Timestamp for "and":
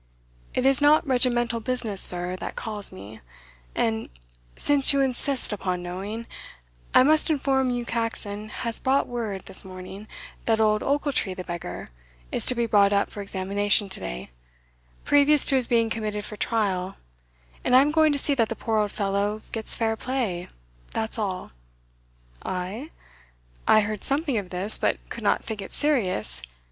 3.75-4.09, 17.63-17.75